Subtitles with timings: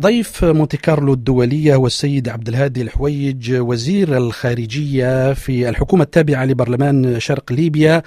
[0.00, 7.20] ضيف مونتي كارلو الدولية هو السيد عبد الهادي الحويج وزير الخارجية في الحكومة التابعة لبرلمان
[7.20, 8.02] شرق ليبيا.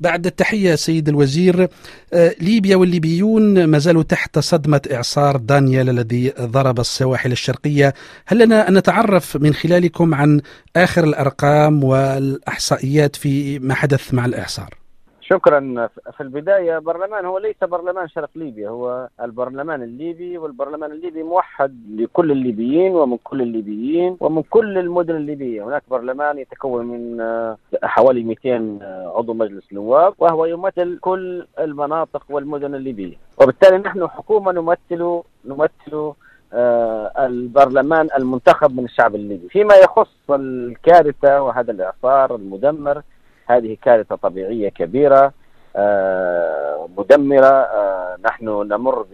[0.00, 1.68] بعد التحية سيد الوزير
[2.12, 7.94] آه، ليبيا والليبيون ما زالوا تحت صدمة إعصار دانيال الذي ضرب السواحل الشرقية.
[8.26, 10.40] هل لنا أن نتعرف من خلالكم عن
[10.76, 14.85] آخر الأرقام والأحصائيات في ما حدث مع الإعصار؟
[15.30, 15.88] شكرا.
[16.16, 22.32] في البداية برلمان هو ليس برلمان شرق ليبيا هو البرلمان الليبي والبرلمان الليبي موحد لكل
[22.32, 25.64] الليبيين ومن كل الليبيين ومن كل المدن الليبية.
[25.64, 28.78] هناك برلمان يتكون من آه، حوالي 200
[29.16, 33.16] عضو مجلس نواب وهو يمثل كل المناطق والمدن الليبية.
[33.42, 36.12] وبالتالي نحن حكومة نمثل نمثل
[36.52, 39.48] آه، البرلمان المنتخب من الشعب الليبي.
[39.48, 43.02] فيما يخص الكارثة وهذا الإعصار المدمر
[43.46, 45.32] هذه كارثة طبيعية كبيرة
[45.76, 49.06] آه، مدمرة آه، نحن نمر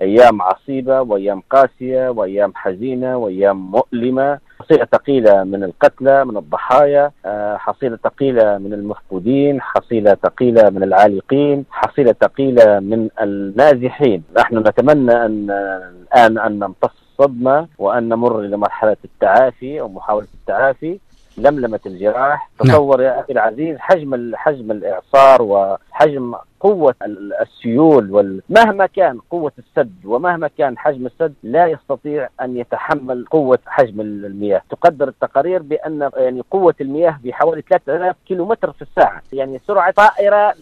[0.00, 4.38] بأيام عصيبة وأيام قاسية وأيام حزينة وأيام مؤلمة.
[4.60, 11.64] حصيلة ثقيلة من القتلى من الضحايا آه، حصيلة ثقيلة من المفقودين حصيلة ثقيلة من العالقين
[11.70, 14.22] حصيلة ثقيلة من النازحين.
[14.38, 20.98] نحن نتمنى أن الآن أن نمتص الصدمة وأن نمر إلى مرحلة التعافي أو محاولة التعافي.
[21.42, 22.74] لملمة الجراح نعم.
[22.74, 26.94] تصور يا أخي العزيز حجم حجم الإعصار وحجم قوة
[27.40, 28.42] السيول وال...
[28.48, 34.62] مهما كان قوة السد ومهما كان حجم السد لا يستطيع أن يتحمل قوة حجم المياه.
[34.70, 39.22] تقدر التقارير بأن يعني قوة المياه بحوالي 3000 كيلو متر في الساعة.
[39.32, 40.54] يعني سرعة طائرة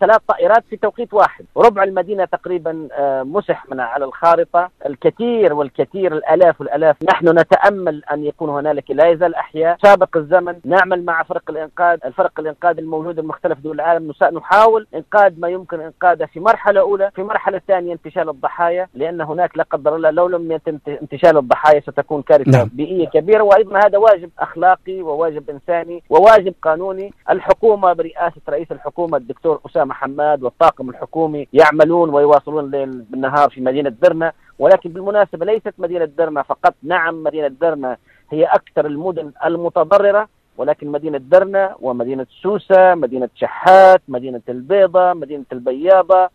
[0.00, 1.44] ثلاث طائرات في توقيت واحد.
[1.56, 4.70] ربع المدينة تقريبا آه، مسح من على الخارطة.
[4.86, 6.96] الكثير والكثير الآلاف والآلاف.
[7.12, 9.76] نحن نتأمل أن يكون هنالك لا يزال أحياء.
[9.82, 11.98] سابق الزمن نعمل مع فرق الإنقاذ.
[12.04, 14.12] الفرق الإنقاذ الموجودة بمختلف دول العالم.
[14.32, 19.58] نحاول إنقاذ ما يمكن إنقاذه في مرحلة أولى في مرحلة ثانية انتشال الضحايا لأن هناك
[19.58, 22.70] لا قدر الله لو لم يتم انتشال الضحايا ستكون كارثة نعم.
[22.72, 27.12] بيئية كبيرة وأيضا هذا واجب أخلاقي وواجب إنساني وواجب قانوني.
[27.30, 33.90] الحكومة برئاسة رئيس الحكومة الدكتور أسامة حماد والطاقم الحكومي يعملون ويواصلون الليل بالنهار في مدينة
[34.02, 36.74] درنا ولكن بالمناسبة ليست مدينة درنا فقط.
[36.82, 37.96] نعم مدينة درنا
[38.30, 40.28] هي أكثر المدن المتضررة.
[40.60, 46.28] ولكن مدينة درنا ومدينة سوسة مدينة شحات مدينة البيضة مدينة البياضة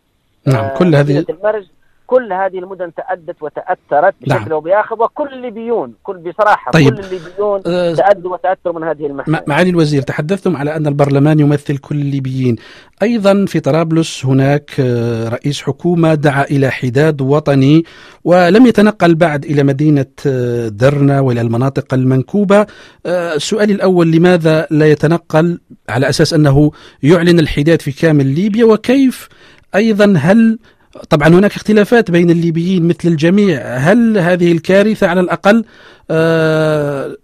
[0.46, 1.66] نعم آه كل هذه المرج.
[2.06, 4.52] كل هذه المدن تأدت وتأثرت بشكل نعم.
[4.52, 6.94] أو بآخر وكل الليبيون كل بصراحة طيب.
[6.94, 11.78] كل الليبيون أه تأدوا وتأثروا من هذه المحنة معالي الوزير تحدثتم على أن البرلمان يمثل
[11.78, 12.56] كل الليبيين
[13.02, 17.84] أيضا في طرابلس هناك آه، رئيس حكومة دعا إلى حداد وطني
[18.24, 22.66] ولم يتنقل بعد إلى مدينة آه، درنا وإلى المناطق المنكوبة.
[23.06, 26.70] آه، سؤالي الأول لماذا لا يتنقل؟ على أساس أنه
[27.02, 29.28] يعلن الحداد في كامل ليبيا وكيف؟
[29.74, 30.58] أيضا هل
[31.10, 33.76] طبعا هناك اختلافات بين الليبيين مثل الجميع.
[33.76, 35.64] هل هذه الكارثة على الأقل
[36.10, 37.16] آه،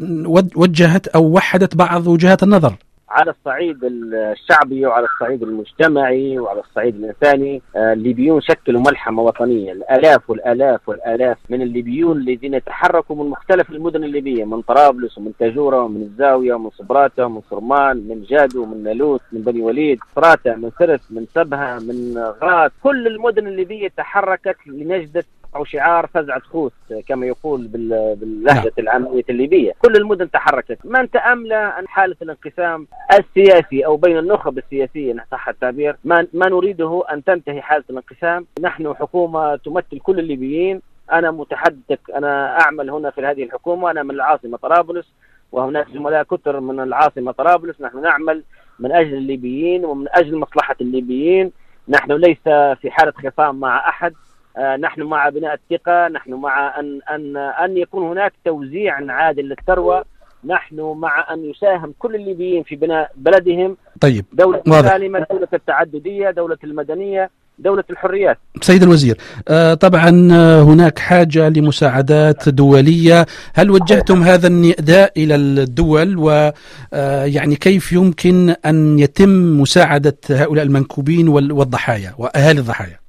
[0.56, 2.74] وجهت أو وحدت بعض وجهات النظر؟
[3.12, 9.72] على الصعيد الشعبي وعلى الصعيد المجتمعي وعلى الصعيد الانساني آه، الليبيون شكلوا ملحمة وطنية.
[9.72, 15.82] الآلاف والآلاف والآلاف من الليبيون الذين تحركوا من مختلف المدن الليبية من طرابلس ومن تاجورة
[15.82, 20.70] ومن الزاوية ومن صبراته ومن صرمان من جادو من نالوت من بني وليد صراته من
[20.78, 25.24] سرس من سبها من غات كل المدن الليبية تحركت لنجدة
[25.56, 26.72] أو شعار فزعة خوث
[27.08, 28.70] كما يقول باللهجه نعم.
[28.78, 35.26] العامية الليبية، كل المدن تحركت، من تأمل أن حالة الانقسام السياسي أو بين النخب السياسية
[35.32, 40.82] صح التعبير، ما ما نريده أن تنتهي حالة الانقسام، نحن حكومة تمثل كل الليبيين،
[41.12, 45.12] أنا متحدث أنا أعمل هنا في هذه الحكومة، أنا من العاصمة طرابلس
[45.52, 48.42] وهناك زملاء كثر من العاصمة طرابلس، نحن نعمل
[48.78, 51.52] من أجل الليبيين ومن أجل مصلحة الليبيين،
[51.88, 52.42] نحن ليس
[52.80, 54.14] في حالة خصام مع أحد.
[54.58, 60.04] نحن مع بناء الثقة نحن مع أن أن أن يكون هناك توزيع عادل للثروة.
[60.44, 63.76] نحن مع أن يساهم كل الليبيين في بناء بلدهم.
[64.00, 68.38] طيب دولة سالمة دولة التعددية دولة المدنية دولة الحريات.
[68.60, 69.16] سيد الوزير
[69.48, 73.26] آه طبعا آه، هناك حاجة لمساعدات دولية.
[73.54, 81.28] هل وجهتم هذا النداء إلى الدول؟ ويعني آه، كيف يمكن أن يتم مساعدة هؤلاء المنكوبين
[81.28, 83.01] والضحايا وأهالي الضحايا؟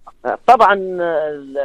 [0.47, 0.73] طبعا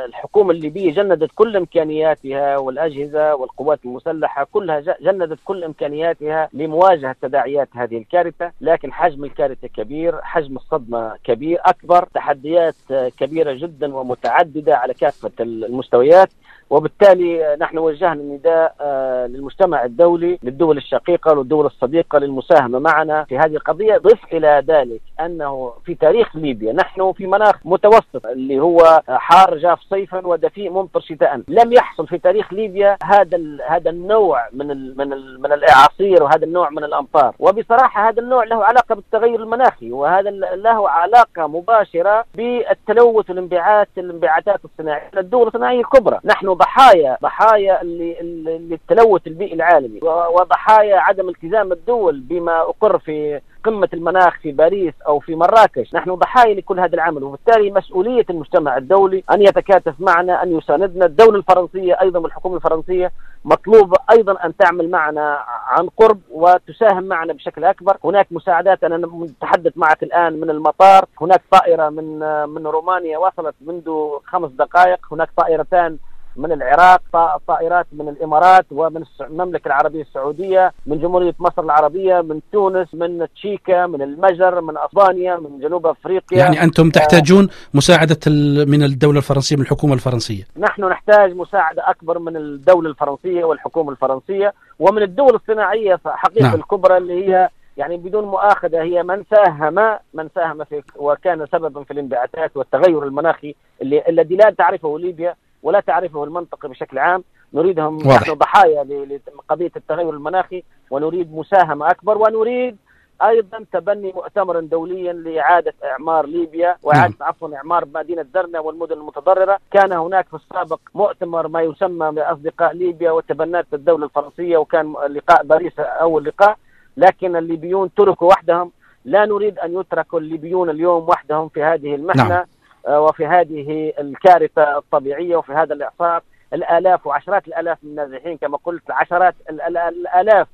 [0.07, 7.99] الحكومة الليبية جندت كل إمكانياتها والأجهزة والقوات المسلحة كلها جندت كل إمكانياتها لمواجهة تداعيات هذه
[7.99, 12.75] الكارثة، لكن حجم الكارثة كبير، حجم الصدمة كبير أكبر، تحديات
[13.19, 16.29] كبيرة جدا ومتعددة على كافة المستويات،
[16.71, 23.57] وبالتالي نحن وجهنا نداء آه، للمجتمع الدولي للدول الشقيقة والدول الصديقة للمساهمة معنا في هذه
[23.57, 29.59] القضية ضف إلى ذلك أنه في تاريخ ليبيا نحن في مناخ متوسط اللي هو حار
[29.59, 31.41] جاف صيفا ودفيء ممطر شتاء.
[31.49, 33.39] لم يحصل في تاريخ ليبيا هذا
[33.69, 37.35] هذا النوع من ال من ال من الإعاصير وهذا النوع من الأمطار.
[37.39, 45.11] وبصراحة هذا النوع له علاقة بالتغير المناخي وهذا له علاقة مباشرة بالتلوث والانبعاث الانبعاثات الصناعية
[45.17, 46.21] الدول الصناعية الكبرى.
[46.25, 50.01] نحن ضحايا ضحايا للتلوث البيئي العالمي
[50.35, 55.95] وضحايا عدم التزام الدول بما أقر في قمة المناخ في باريس أو في مراكش.
[55.95, 61.07] نحن ضحايا لكل هذا العمل وبالتالي مسؤولية المجتمع الدولي أن يتكاتف معنا أن يساندنا.
[61.07, 63.13] الدولة الفرنسية أيضا والحكومة الفرنسية
[63.45, 67.97] مطلوب أيضا أن تعمل معنا عن قرب وتساهم معنا بشكل أكبر.
[68.05, 71.05] هناك مساعدات أنا متحدث معك الآن من المطار.
[71.21, 72.19] هناك طائرة من
[72.49, 74.99] من رومانيا وصلت منذ خمس دقائق.
[75.13, 75.99] هناك طائرتان
[76.39, 77.01] من العراق
[77.49, 83.87] طائرات من الإمارات ومن المملكة العربية السعودية من جمهورية مصر العربية من تونس من تشيكا
[83.87, 88.19] من المجر من أسبانيا من جنوب أفريقيا يعني أنتم تحتاجون مساعدة
[88.67, 94.53] من الدولة الفرنسية من الحكومة الفرنسية نحن نحتاج مساعدة أكبر من الدولة الفرنسية والحكومة الفرنسية
[94.79, 96.55] ومن الدول الصناعية حقيقة نعم.
[96.55, 101.91] الكبرى اللي هي يعني بدون مؤاخذة هي من ساهم من ساهم في وكان سببا في
[101.91, 107.25] الانبعاثات والتغير المناخي اللي الذي لا تعرفه ليبيا ولا تعرفه المنطقة بشكل عام.
[107.55, 112.77] نريدهم نحن ضحايا لقضية التغير المناخي ونريد مساهمة أكبر ونريد
[113.23, 117.29] أيضا تبني مؤتمرا دوليا لإعادة إعمار ليبيا وإعادة نعم.
[117.29, 123.11] عفوا إعمار مدينة درنا والمدن المتضررة، كان هناك في السابق مؤتمر ما يسمى بأصدقاء ليبيا
[123.11, 126.57] وتبنات الدولة الفرنسية وكان لقاء باريس أول لقاء،
[126.97, 128.73] لكن الليبيون تركوا وحدهم،
[129.05, 132.29] لا نريد أن يتركوا الليبيون اليوم وحدهم في هذه المحنة.
[132.29, 132.45] نعم.
[132.89, 138.91] آه، وفي هذه الكارثة الطبيعية وفي هذا الإعصار الآلاف وعشرات الآلاف من النازحين كما قلت
[138.91, 140.47] عشرات الآلاف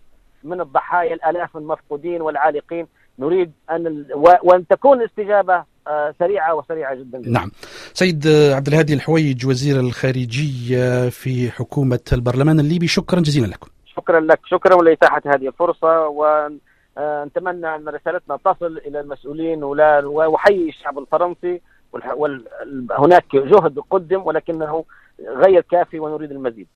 [0.44, 2.86] من الضحايا الآلاف المفقودين والعالقين.
[3.18, 4.06] نريد أن
[4.42, 7.22] وأن تكون الاستجابة آه، سريعة وسريعة جدا.
[7.26, 7.50] نعم.
[7.92, 13.68] سيد عبد الهادي الحويج وزير الخارجية في حكومة البرلمان الليبي شكرا جزيلا لكم.
[13.96, 14.40] شكرا لك.
[14.46, 19.64] شكرا لإتاحة هذه الفرصة ونتمنى أن رسالتنا تصل إلى المسؤولين
[20.04, 21.60] وحيي الشعب الفرنسي.
[22.98, 24.84] هناك جهد قدم ولكنه
[25.20, 26.66] غير كافي ونريد المزيد.